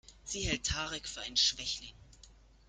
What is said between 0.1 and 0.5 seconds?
Sie